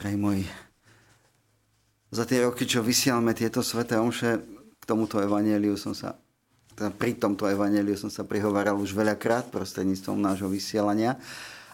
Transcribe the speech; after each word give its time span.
drahí 0.00 0.16
moji, 0.16 0.48
za 2.10 2.24
tie 2.24 2.42
roky, 2.42 2.64
čo 2.64 2.80
vysielame 2.80 3.36
tieto 3.36 3.60
sveté 3.60 4.00
omše, 4.00 4.40
k 4.80 4.84
tomuto 4.88 5.20
evaneliu 5.20 5.76
som 5.76 5.92
sa, 5.92 6.16
teda 6.72 6.88
pri 6.96 7.20
tomto 7.20 7.44
evaneliu 7.44 7.94
som 8.00 8.08
sa 8.08 8.24
prihovaral 8.24 8.80
už 8.80 8.96
veľakrát 8.96 9.52
prostredníctvom 9.52 10.16
nášho 10.16 10.48
vysielania. 10.48 11.20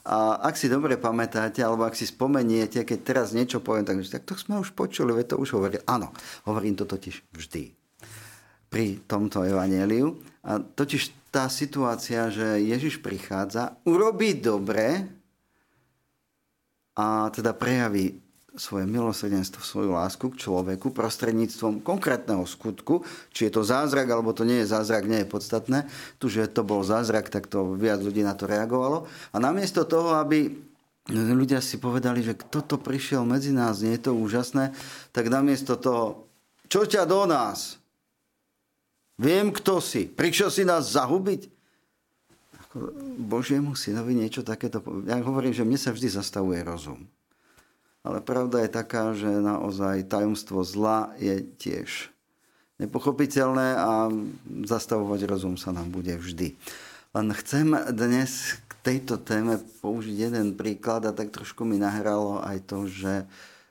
A 0.07 0.39
ak 0.43 0.59
si 0.59 0.67
dobre 0.67 0.99
pamätáte, 0.99 1.63
alebo 1.63 1.87
ak 1.87 1.95
si 1.95 2.07
spomeniete, 2.07 2.83
keď 2.83 2.99
teraz 3.07 3.31
niečo 3.31 3.63
poviem, 3.63 3.87
tak, 3.87 4.03
tak 4.03 4.23
to 4.27 4.35
sme 4.35 4.59
už 4.59 4.75
počuli, 4.75 5.15
veď 5.15 5.35
to 5.35 5.37
už 5.39 5.55
hovorili. 5.55 5.83
Áno, 5.87 6.11
hovorím 6.47 6.75
to 6.75 6.87
totiž 6.87 7.27
vždy 7.31 7.75
pri 8.71 9.03
tomto 9.07 9.47
evaneliu. 9.47 10.19
A 10.47 10.59
totiž 10.63 11.31
tá 11.31 11.51
situácia, 11.51 12.31
že 12.31 12.63
Ježiš 12.63 13.03
prichádza, 13.03 13.79
urobí 13.87 14.39
dobre 14.39 15.11
a 16.97 17.29
teda 17.29 17.53
prejaví 17.53 18.25
svoje 18.57 18.89
milosrdenstvo, 18.89 19.61
svoju 19.61 19.93
lásku 19.93 20.33
k 20.33 20.41
človeku 20.49 20.89
prostredníctvom 20.91 21.85
konkrétneho 21.85 22.49
skutku. 22.49 23.05
Či 23.31 23.49
je 23.49 23.53
to 23.53 23.63
zázrak, 23.63 24.09
alebo 24.09 24.33
to 24.33 24.49
nie 24.49 24.65
je 24.65 24.73
zázrak, 24.73 25.05
nie 25.05 25.23
je 25.23 25.29
podstatné. 25.29 25.79
Tu, 26.17 26.33
že 26.33 26.49
to 26.49 26.65
bol 26.65 26.81
zázrak, 26.81 27.29
tak 27.29 27.53
to 27.53 27.77
viac 27.77 28.01
ľudí 28.01 28.25
na 28.25 28.33
to 28.33 28.49
reagovalo. 28.49 29.05
A 29.31 29.37
namiesto 29.37 29.85
toho, 29.85 30.17
aby 30.17 30.57
ľudia 31.13 31.61
si 31.61 31.77
povedali, 31.77 32.25
že 32.25 32.35
kto 32.35 32.65
to 32.65 32.77
prišiel 32.81 33.29
medzi 33.29 33.53
nás, 33.53 33.85
nie 33.85 33.95
je 33.95 34.11
to 34.11 34.13
úžasné, 34.17 34.73
tak 35.13 35.29
namiesto 35.29 35.77
toho, 35.77 36.27
čo 36.67 36.83
ťa 36.83 37.07
do 37.07 37.29
nás? 37.29 37.79
Viem, 39.21 39.55
kto 39.55 39.79
si. 39.79 40.09
Prišiel 40.09 40.51
si 40.51 40.65
nás 40.67 40.93
zahubiť? 40.97 41.49
Božiemu 43.17 43.73
synovi 43.73 44.13
niečo 44.13 44.45
takéto... 44.45 44.85
Ja 45.09 45.19
hovorím, 45.25 45.57
že 45.57 45.65
mne 45.65 45.81
sa 45.81 45.91
vždy 45.91 46.09
zastavuje 46.13 46.61
rozum. 46.61 47.09
Ale 48.07 48.23
pravda 48.23 48.63
je 48.63 48.71
taká, 48.71 49.17
že 49.17 49.27
naozaj 49.27 50.07
tajomstvo 50.07 50.63
zla 50.63 51.17
je 51.19 51.43
tiež 51.59 52.15
nepochopiteľné 52.77 53.69
a 53.77 54.13
zastavovať 54.69 55.21
rozum 55.25 55.57
sa 55.57 55.73
nám 55.73 55.89
bude 55.89 56.13
vždy. 56.13 56.55
Len 57.17 57.29
chcem 57.33 57.73
dnes 57.97 58.61
k 58.69 58.73
tejto 58.85 59.17
téme 59.17 59.57
použiť 59.81 60.29
jeden 60.29 60.53
príklad 60.53 61.09
a 61.09 61.17
tak 61.17 61.33
trošku 61.33 61.65
mi 61.65 61.81
nahralo 61.81 62.45
aj 62.45 62.69
to, 62.69 62.85
že 62.85 63.25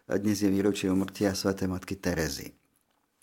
dnes 0.10 0.42
je 0.42 0.50
výročie 0.50 0.90
umrtia 0.90 1.38
Sv. 1.38 1.54
Matky 1.70 1.94
Terezy. 1.98 2.54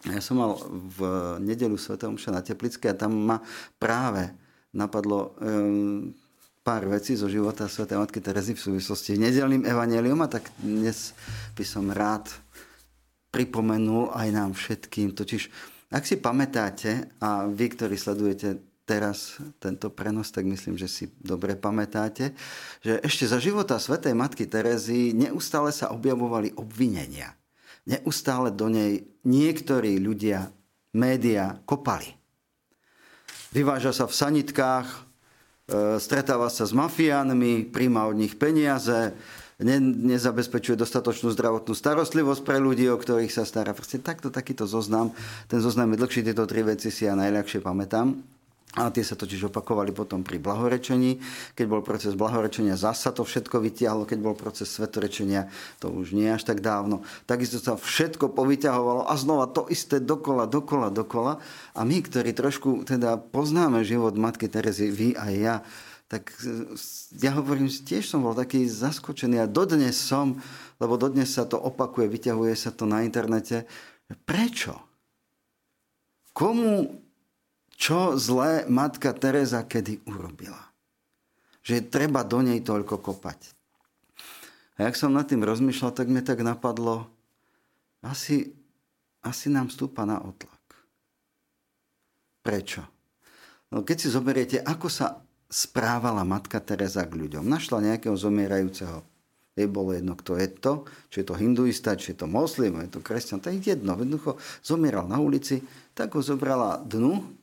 Ja 0.07 0.19
som 0.23 0.39
mal 0.39 0.59
v 0.63 0.99
nedelu 1.43 1.75
Sv. 1.75 1.99
Omša 1.99 2.31
na 2.31 2.43
Teplické 2.43 2.91
a 2.91 2.99
tam 2.99 3.15
ma 3.15 3.39
práve 3.79 4.31
napadlo 4.73 5.37
um, 5.41 6.13
pár 6.63 6.87
vecí 6.87 7.19
zo 7.19 7.27
života 7.27 7.67
Sv. 7.67 7.91
Matky 7.91 8.23
Terezy 8.23 8.55
v 8.55 8.65
súvislosti 8.73 9.19
s 9.19 9.23
nedelným 9.23 9.67
evanelium 9.67 10.23
a 10.23 10.31
tak 10.31 10.49
dnes 10.63 11.13
by 11.59 11.65
som 11.67 11.91
rád 11.91 12.31
pripomenul 13.35 14.15
aj 14.15 14.29
nám 14.31 14.51
všetkým. 14.55 15.13
Totiž, 15.17 15.43
ak 15.91 16.05
si 16.07 16.17
pamätáte, 16.23 17.19
a 17.19 17.45
vy, 17.51 17.67
ktorí 17.73 17.99
sledujete 17.99 18.63
teraz 18.87 19.41
tento 19.59 19.91
prenos, 19.91 20.31
tak 20.31 20.47
myslím, 20.47 20.79
že 20.79 20.87
si 20.87 21.05
dobre 21.19 21.59
pamätáte, 21.59 22.35
že 22.83 23.03
ešte 23.03 23.27
za 23.27 23.43
života 23.43 23.83
Sv. 23.83 23.99
Matky 24.15 24.47
Terezy 24.47 25.13
neustále 25.13 25.75
sa 25.75 25.91
objavovali 25.91 26.55
obvinenia. 26.55 27.35
Neustále 27.83 28.55
do 28.55 28.71
nej 28.71 29.03
niektorí 29.27 29.99
ľudia, 29.99 30.55
média 30.95 31.59
kopali. 31.67 32.22
Vyváža 33.53 33.93
sa 33.93 34.09
v 34.09 34.17
sanitkách, 34.17 35.13
E, 35.73 36.03
stretáva 36.03 36.51
sa 36.51 36.67
s 36.67 36.75
mafiánmi, 36.75 37.71
príjma 37.71 38.11
od 38.11 38.19
nich 38.19 38.35
peniaze, 38.35 39.15
ne, 39.63 39.77
nezabezpečuje 39.79 40.75
dostatočnú 40.75 41.31
zdravotnú 41.31 41.71
starostlivosť 41.71 42.43
pre 42.43 42.59
ľudí, 42.59 42.91
o 42.91 42.99
ktorých 42.99 43.31
sa 43.31 43.47
stará. 43.47 43.71
Proste 43.71 44.03
takto, 44.03 44.35
takýto 44.35 44.67
zoznam. 44.67 45.15
Ten 45.47 45.63
zoznam 45.63 45.95
je 45.95 46.03
dlhší, 46.03 46.21
tieto 46.27 46.45
tri 46.51 46.67
veci 46.67 46.91
si 46.91 47.07
ja 47.07 47.15
najľahšie 47.15 47.63
pamätám. 47.63 48.19
A 48.73 48.89
tie 48.89 49.05
sa 49.05 49.13
totiž 49.13 49.53
opakovali 49.53 49.93
potom 49.93 50.25
pri 50.25 50.41
blahorečení. 50.41 51.21
Keď 51.53 51.67
bol 51.69 51.85
proces 51.85 52.17
blahorečenia, 52.17 52.81
zasa 52.81 53.13
to 53.13 53.21
všetko 53.21 53.61
vytiahlo. 53.61 54.09
Keď 54.09 54.19
bol 54.25 54.33
proces 54.33 54.73
svetorečenia, 54.73 55.53
to 55.77 55.93
už 55.93 56.17
nie 56.17 56.33
až 56.33 56.49
tak 56.49 56.65
dávno. 56.65 57.05
Takisto 57.29 57.61
sa 57.61 57.77
všetko 57.77 58.33
povyťahovalo 58.33 59.13
a 59.13 59.15
znova 59.21 59.53
to 59.53 59.69
isté 59.69 60.01
dokola, 60.01 60.49
dokola, 60.49 60.89
dokola. 60.89 61.37
A 61.77 61.85
my, 61.85 62.01
ktorí 62.01 62.33
trošku 62.33 62.89
teda 62.89 63.21
poznáme 63.21 63.85
život 63.85 64.17
Matky 64.17 64.49
Terezy, 64.49 64.89
vy 64.89 65.09
a 65.21 65.29
ja, 65.29 65.55
tak 66.09 66.33
ja 67.21 67.37
hovorím, 67.37 67.69
tiež 67.69 68.09
som 68.09 68.25
bol 68.25 68.33
taký 68.33 68.65
zaskočený 68.65 69.37
a 69.45 69.53
dodnes 69.53 70.01
som, 70.01 70.41
lebo 70.81 70.97
dodnes 70.97 71.29
sa 71.29 71.45
to 71.45 71.61
opakuje, 71.61 72.09
vyťahuje 72.09 72.57
sa 72.57 72.73
to 72.73 72.89
na 72.89 73.05
internete. 73.05 73.69
Prečo? 74.25 74.81
Komu 76.33 76.89
čo 77.83 78.15
zlé 78.15 78.71
matka 78.71 79.11
Teresa 79.11 79.67
kedy 79.67 80.07
urobila. 80.07 80.71
Že 81.67 81.91
treba 81.91 82.23
do 82.23 82.39
nej 82.39 82.63
toľko 82.63 83.03
kopať. 83.03 83.51
A 84.79 84.87
jak 84.87 84.95
som 84.95 85.11
nad 85.11 85.27
tým 85.27 85.43
rozmýšľal, 85.43 85.91
tak 85.91 86.07
mi 86.07 86.23
tak 86.23 86.47
napadlo, 86.47 87.11
asi, 88.07 88.55
asi 89.19 89.51
nám 89.51 89.75
stúpa 89.75 90.07
na 90.07 90.23
otlak. 90.23 90.63
Prečo? 92.47 92.87
No 93.75 93.83
keď 93.83 93.97
si 93.99 94.09
zoberiete, 94.15 94.59
ako 94.63 94.87
sa 94.87 95.19
správala 95.51 96.23
matka 96.23 96.63
Teresa 96.63 97.03
k 97.03 97.19
ľuďom. 97.19 97.43
Našla 97.47 97.83
nejakého 97.83 98.15
zomierajúceho. 98.15 99.03
Jej 99.53 99.69
bolo 99.69 99.93
jedno, 99.93 100.17
kto 100.17 100.41
je 100.41 100.49
to, 100.49 100.89
či 101.13 101.21
je 101.21 101.27
to 101.29 101.37
hinduista, 101.37 101.93
či 101.93 102.17
je 102.17 102.25
to 102.25 102.27
moslim, 102.31 102.79
je 102.81 102.89
to 102.89 103.05
kresťan. 103.05 103.43
To 103.45 103.53
je 103.53 103.61
jedno. 103.61 103.93
Jednoducho 103.93 104.41
zomieral 104.65 105.05
na 105.05 105.21
ulici, 105.21 105.61
tak 105.93 106.17
ho 106.17 106.25
zobrala 106.25 106.81
dnu 106.81 107.42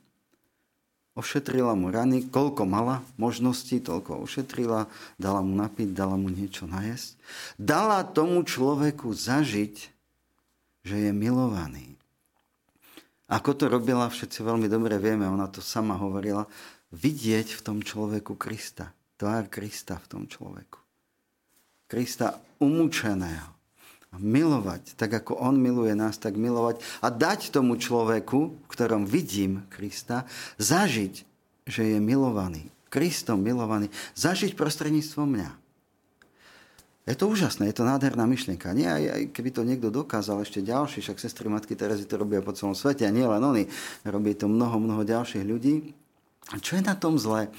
ošetrila 1.18 1.74
mu 1.74 1.90
rany, 1.90 2.26
koľko 2.26 2.64
mala 2.64 3.02
možností, 3.20 3.82
toľko 3.82 4.24
ošetrila, 4.24 4.86
dala 5.18 5.40
mu 5.42 5.52
napiť, 5.58 5.90
dala 5.92 6.14
mu 6.14 6.30
niečo 6.30 6.70
najesť. 6.70 7.18
Dala 7.58 8.06
tomu 8.06 8.42
človeku 8.46 9.10
zažiť, 9.10 9.74
že 10.86 10.96
je 10.96 11.10
milovaný. 11.12 11.98
Ako 13.30 13.54
to 13.54 13.70
robila, 13.70 14.10
všetci 14.10 14.42
veľmi 14.42 14.66
dobre 14.66 14.98
vieme, 14.98 15.28
ona 15.28 15.46
to 15.46 15.62
sama 15.62 15.94
hovorila, 15.94 16.50
vidieť 16.90 17.54
v 17.54 17.60
tom 17.62 17.78
človeku 17.78 18.34
Krista. 18.34 18.90
Tvár 19.14 19.46
Krista 19.52 20.00
v 20.00 20.06
tom 20.10 20.22
človeku. 20.26 20.80
Krista 21.86 22.38
umúčeného 22.58 23.59
milovať, 24.18 24.98
tak 24.98 25.22
ako 25.22 25.38
On 25.38 25.54
miluje 25.54 25.94
nás, 25.94 26.18
tak 26.18 26.34
milovať 26.34 26.82
a 26.98 27.14
dať 27.14 27.54
tomu 27.54 27.78
človeku, 27.78 28.38
v 28.58 28.66
ktorom 28.66 29.06
vidím 29.06 29.62
Krista, 29.70 30.26
zažiť, 30.58 31.14
že 31.70 31.82
je 31.94 31.98
milovaný. 32.02 32.66
Kristom 32.90 33.38
milovaný. 33.38 33.86
Zažiť 34.18 34.58
prostredníctvom 34.58 35.28
mňa. 35.30 35.50
Je 37.08 37.14
to 37.16 37.30
úžasné, 37.30 37.70
je 37.70 37.78
to 37.80 37.86
nádherná 37.86 38.26
myšlienka. 38.26 38.74
Nie, 38.74 38.90
aj, 38.90 39.04
aj 39.10 39.22
keby 39.34 39.50
to 39.54 39.62
niekto 39.66 39.88
dokázal, 39.94 40.42
ešte 40.42 40.62
ďalší, 40.62 41.00
však 41.00 41.22
sestry 41.22 41.46
Matky 41.50 41.74
Terezy 41.78 42.04
to 42.06 42.20
robia 42.20 42.42
po 42.44 42.54
celom 42.54 42.74
svete 42.76 43.06
a 43.06 43.14
nie 43.14 43.24
len 43.24 43.40
oni. 43.40 43.64
Robí 44.04 44.34
to 44.34 44.50
mnoho, 44.50 44.78
mnoho 44.78 45.02
ďalších 45.06 45.46
ľudí. 45.46 45.90
A 46.50 46.58
čo 46.58 46.76
je 46.76 46.82
na 46.84 46.98
tom 46.98 47.16
zlé? 47.16 47.50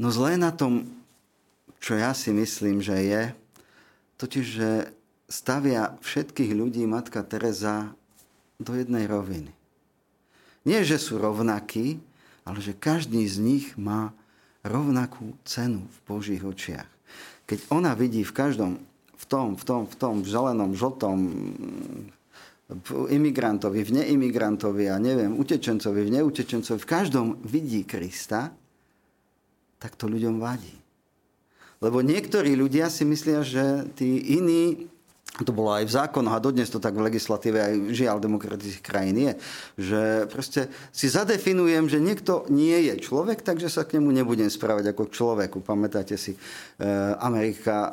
No 0.00 0.08
zlé 0.08 0.40
na 0.40 0.50
tom, 0.50 0.88
čo 1.78 1.96
ja 1.96 2.16
si 2.16 2.32
myslím, 2.32 2.80
že 2.80 2.96
je, 2.98 3.22
totiž, 4.16 4.44
že 4.44 4.70
stavia 5.32 5.96
všetkých 6.04 6.52
ľudí 6.52 6.84
matka 6.84 7.24
Teresa 7.24 7.96
do 8.60 8.76
jednej 8.76 9.08
roviny. 9.08 9.48
Nie, 10.68 10.84
že 10.84 11.00
sú 11.00 11.16
rovnakí, 11.16 11.96
ale 12.44 12.60
že 12.60 12.76
každý 12.76 13.24
z 13.24 13.40
nich 13.40 13.66
má 13.80 14.12
rovnakú 14.60 15.32
cenu 15.48 15.88
v 15.88 15.98
Božích 16.04 16.44
očiach. 16.44 16.86
Keď 17.48 17.72
ona 17.72 17.96
vidí 17.96 18.22
v 18.22 18.36
každom, 18.36 18.72
v 19.16 19.24
tom, 19.24 19.56
v 19.56 19.64
tom, 19.64 19.82
v 19.88 19.94
tom 19.96 20.14
v 20.20 20.28
zelenom, 20.28 20.70
žltom, 20.76 21.18
imigrantovi, 23.10 23.80
v 23.82 23.90
neimigrantovi 24.04 24.92
a 24.92 24.96
neviem, 25.00 25.34
utečencovi, 25.34 26.00
v 26.06 26.14
neutečencovi, 26.20 26.78
v 26.78 26.88
každom 26.88 27.26
vidí 27.42 27.82
Krista, 27.88 28.52
tak 29.80 29.98
to 29.98 30.06
ľuďom 30.06 30.38
vadí. 30.38 30.76
Lebo 31.82 31.98
niektorí 31.98 32.54
ľudia 32.54 32.86
si 32.86 33.02
myslia, 33.02 33.42
že 33.42 33.90
tí 33.98 34.38
iní 34.38 34.91
to 35.42 35.52
bolo 35.54 35.74
aj 35.74 35.84
v 35.86 35.94
zákonoch 35.94 36.34
a 36.34 36.44
dodnes 36.44 36.70
to 36.70 36.82
tak 36.82 36.94
v 36.94 37.06
legislatíve 37.06 37.58
aj 37.58 37.74
žiaľ 37.94 38.18
demokratických 38.22 38.84
krajín 38.84 39.16
je, 39.18 39.32
že 39.78 40.02
proste 40.30 40.70
si 40.90 41.06
zadefinujem, 41.06 41.86
že 41.86 42.02
niekto 42.02 42.46
nie 42.48 42.90
je 42.90 42.98
človek, 43.02 43.44
takže 43.44 43.70
sa 43.70 43.86
k 43.86 44.00
nemu 44.00 44.10
nebudem 44.22 44.48
správať 44.48 44.94
ako 44.94 45.08
k 45.08 45.14
človeku. 45.16 45.58
Pamätáte 45.62 46.18
si, 46.18 46.34
e, 46.34 46.38
Amerika 47.18 47.74
e, 47.74 47.90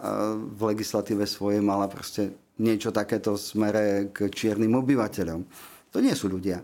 v 0.57 0.61
legislatíve 0.75 1.25
svojej 1.25 1.61
mala 1.63 1.89
proste 1.89 2.33
niečo 2.59 2.91
takéto 2.91 3.39
v 3.39 3.41
smere 3.41 3.83
k 4.11 4.27
čiernym 4.27 4.75
obyvateľom. 4.75 5.41
To 5.95 5.97
nie 6.03 6.13
sú 6.13 6.29
ľudia. 6.29 6.61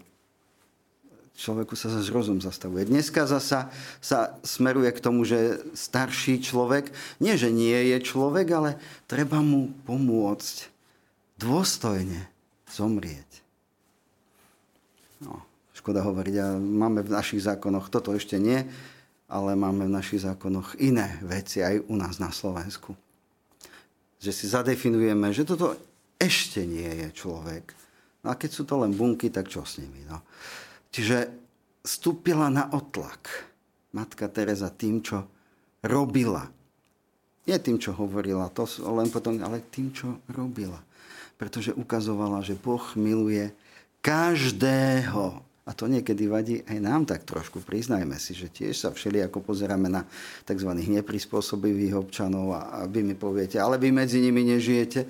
človeku 1.36 1.76
sa 1.76 1.92
zase 1.92 2.16
rozum 2.16 2.40
zastavuje. 2.40 2.88
Dneska 2.88 3.28
zasa 3.28 3.68
sa 4.00 4.40
smeruje 4.40 4.88
k 4.96 5.04
tomu, 5.04 5.28
že 5.28 5.60
starší 5.76 6.40
človek, 6.40 6.96
nie 7.20 7.36
že 7.36 7.52
nie 7.52 7.92
je 7.92 7.98
človek, 8.00 8.48
ale 8.56 8.80
treba 9.04 9.44
mu 9.44 9.76
pomôcť 9.84 10.75
dôstojne 11.40 12.28
zomrieť. 12.70 13.30
No, 15.24 15.44
škoda 15.72 16.04
hovoriť, 16.04 16.36
a 16.40 16.48
máme 16.60 17.04
v 17.04 17.14
našich 17.16 17.44
zákonoch, 17.44 17.88
toto 17.88 18.12
ešte 18.12 18.36
nie, 18.36 18.64
ale 19.26 19.58
máme 19.58 19.90
v 19.90 19.96
našich 19.96 20.22
zákonoch 20.22 20.78
iné 20.78 21.18
veci 21.26 21.64
aj 21.66 21.88
u 21.88 21.96
nás 21.98 22.22
na 22.22 22.30
Slovensku. 22.30 22.94
Že 24.22 24.32
si 24.32 24.46
zadefinujeme, 24.52 25.34
že 25.34 25.48
toto 25.48 25.76
ešte 26.22 26.64
nie 26.64 26.88
je 27.06 27.08
človek. 27.12 27.74
No 28.26 28.34
a 28.34 28.40
keď 28.40 28.50
sú 28.52 28.64
to 28.66 28.82
len 28.82 28.96
bunky, 28.96 29.30
tak 29.30 29.52
čo 29.52 29.62
s 29.66 29.78
nimi? 29.82 30.02
No. 30.08 30.24
Čiže 30.90 31.30
stúpila 31.86 32.50
na 32.50 32.72
otlak 32.74 33.52
matka 33.94 34.28
Teresa 34.28 34.74
tým, 34.74 35.00
čo 35.00 35.24
robila. 35.86 36.50
Nie 37.46 37.62
tým, 37.62 37.78
čo 37.78 37.94
hovorila, 37.94 38.50
to 38.50 38.66
len 38.90 39.08
potom, 39.14 39.38
ale 39.40 39.62
tým, 39.70 39.94
čo 39.94 40.20
robila. 40.34 40.82
Pretože 41.36 41.76
ukazovala, 41.76 42.40
že 42.42 42.56
Boh 42.56 42.84
miluje 42.96 43.52
každého. 44.00 45.42
A 45.66 45.74
to 45.74 45.90
niekedy 45.90 46.30
vadí 46.30 46.62
aj 46.70 46.78
nám 46.78 47.10
tak 47.10 47.26
trošku. 47.26 47.60
Priznajme 47.66 48.22
si, 48.22 48.38
že 48.38 48.54
tiež 48.54 48.78
sa 48.78 48.90
všeli 48.94 49.26
ako 49.26 49.42
pozeráme 49.42 49.90
na 49.90 50.06
tzv. 50.46 50.70
neprispôsobivých 50.70 51.98
občanov 51.98 52.54
a 52.54 52.86
vy 52.86 53.02
mi 53.02 53.18
poviete, 53.18 53.58
ale 53.58 53.82
vy 53.82 53.90
medzi 53.90 54.22
nimi 54.22 54.46
nežijete. 54.46 55.10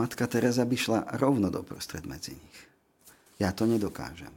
Matka 0.00 0.24
Teresa 0.24 0.64
by 0.64 0.76
šla 0.76 1.00
rovno 1.20 1.52
do 1.52 1.60
prostred 1.60 2.08
medzi 2.08 2.32
nich. 2.32 2.58
Ja 3.36 3.52
to 3.52 3.68
nedokážem 3.68 4.32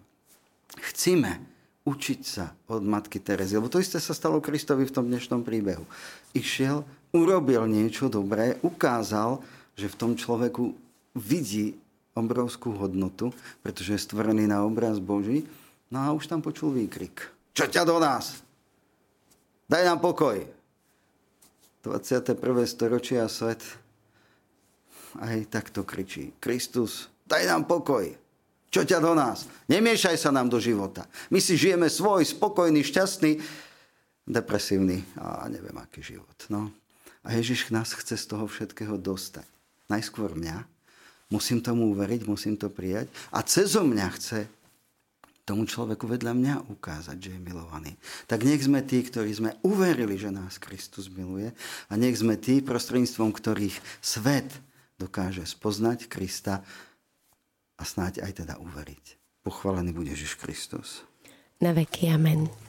chcíme 0.79 1.41
učiť 1.83 2.21
sa 2.21 2.53
od 2.69 2.85
matky 2.85 3.19
Terezy. 3.19 3.57
Lebo 3.57 3.71
to 3.71 3.81
isté 3.81 3.97
sa 3.97 4.13
stalo 4.13 4.43
Kristovi 4.43 4.85
v 4.85 4.93
tom 4.93 5.05
dnešnom 5.09 5.41
príbehu. 5.41 5.83
Išiel, 6.31 6.85
urobil 7.11 7.65
niečo 7.65 8.07
dobré, 8.07 8.61
ukázal, 8.61 9.41
že 9.73 9.89
v 9.89 9.97
tom 9.97 10.11
človeku 10.13 10.75
vidí 11.19 11.75
obrovskú 12.15 12.73
hodnotu, 12.75 13.35
pretože 13.61 13.95
je 13.95 14.05
stvorený 14.07 14.47
na 14.47 14.63
obraz 14.63 14.97
Boží. 14.97 15.45
No 15.91 15.99
a 16.01 16.15
už 16.15 16.31
tam 16.31 16.39
počul 16.39 16.73
výkrik. 16.73 17.21
Čo 17.53 17.67
ťa 17.67 17.83
do 17.83 17.99
nás? 17.99 18.39
Daj 19.69 19.83
nám 19.85 19.99
pokoj. 20.01 20.41
21. 21.83 22.35
storočia 22.67 23.27
svet 23.31 23.63
aj 25.17 25.47
takto 25.49 25.87
kričí. 25.87 26.35
Kristus, 26.37 27.07
daj 27.25 27.47
nám 27.47 27.65
pokoj. 27.65 28.05
Čo 28.69 28.85
ťa 28.85 29.01
do 29.01 29.17
nás? 29.17 29.49
Nemiešaj 29.65 30.17
sa 30.17 30.29
nám 30.29 30.45
do 30.45 30.61
života. 30.61 31.09
My 31.33 31.41
si 31.41 31.57
žijeme 31.57 31.89
svoj 31.89 32.21
spokojný, 32.21 32.85
šťastný, 32.85 33.41
depresívny 34.29 35.01
a 35.17 35.49
neviem 35.49 35.73
aký 35.81 36.05
život. 36.05 36.37
No. 36.53 36.69
A 37.25 37.33
Ježiš 37.33 37.73
nás 37.73 37.89
chce 37.97 38.13
z 38.13 38.25
toho 38.29 38.45
všetkého 38.45 38.95
dostať. 39.01 39.45
Najskôr 39.89 40.37
mňa. 40.37 40.78
Musím 41.29 41.61
tomu 41.61 41.93
uveriť, 41.93 42.25
musím 42.25 42.57
to 42.57 42.73
prijať. 42.73 43.09
A 43.29 43.45
cez 43.45 43.77
mňa 43.77 44.07
chce 44.17 44.49
tomu 45.49 45.65
človeku 45.65 46.05
vedľa 46.05 46.33
mňa 46.37 46.55
ukázať, 46.69 47.17
že 47.17 47.29
je 47.33 47.41
milovaný. 47.41 47.97
Tak 48.29 48.45
nech 48.45 48.61
sme 48.61 48.85
tí, 48.85 49.01
ktorí 49.01 49.33
sme 49.33 49.57
uverili, 49.65 50.13
že 50.13 50.29
nás 50.29 50.61
Kristus 50.61 51.09
miluje 51.09 51.49
a 51.89 51.93
nech 51.97 52.21
sme 52.21 52.37
tí, 52.37 52.61
prostredníctvom 52.61 53.33
ktorých 53.33 53.73
svet 53.97 54.45
dokáže 55.01 55.49
spoznať 55.49 56.05
Krista 56.05 56.61
a 57.77 57.83
snáď 57.85 58.21
aj 58.29 58.45
teda 58.45 58.61
uveriť. 58.61 59.17
Pochválený 59.41 59.89
bude 59.89 60.13
Ježiš 60.13 60.37
Kristus. 60.37 61.01
Na 61.57 61.73
veky 61.73 62.13
amen. 62.13 62.68